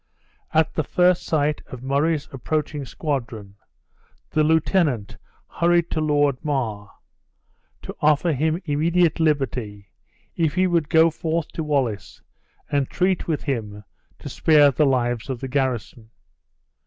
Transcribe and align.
At 0.51 0.73
the 0.73 0.83
first 0.83 1.21
sight 1.27 1.61
of 1.67 1.83
Murray's 1.83 2.27
approaching 2.31 2.85
squadron, 2.87 3.55
the 4.31 4.43
lieutenant 4.43 5.15
hurried 5.47 5.91
to 5.91 6.01
Lord 6.01 6.43
Mar, 6.43 6.89
to 7.83 7.95
offer 8.01 8.33
him 8.33 8.59
immediate 8.65 9.19
liberty 9.19 9.91
if 10.35 10.55
he 10.55 10.65
would 10.65 10.89
go 10.89 11.11
forth 11.11 11.49
to 11.49 11.63
Wallace 11.63 12.19
and 12.71 12.89
treat 12.89 13.27
with 13.27 13.43
him 13.43 13.83
to 14.17 14.27
spare 14.27 14.71
the 14.71 14.87
lives 14.87 15.29
of 15.29 15.39
the 15.39 15.47
garrison. 15.47 16.09